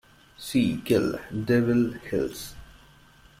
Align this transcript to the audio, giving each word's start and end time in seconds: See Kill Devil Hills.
See 0.35 0.81
Kill 0.83 1.19
Devil 1.31 1.91
Hills. 2.07 2.55